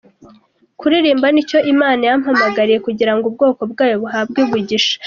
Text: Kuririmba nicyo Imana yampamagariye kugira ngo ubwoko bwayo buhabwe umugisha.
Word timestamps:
Kuririmba 0.79 1.27
nicyo 1.31 1.57
Imana 1.73 2.01
yampamagariye 2.09 2.79
kugira 2.87 3.11
ngo 3.15 3.23
ubwoko 3.29 3.61
bwayo 3.71 3.95
buhabwe 4.03 4.39
umugisha. 4.47 4.93